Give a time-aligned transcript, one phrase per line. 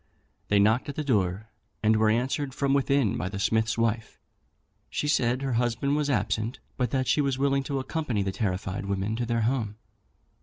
[0.47, 1.49] They knocked at the door,
[1.83, 4.19] and were answered from within by the smith's wife.
[4.89, 8.85] She said her husband was absent, but that she was willing to accompany the terrified
[8.87, 9.75] women to their home.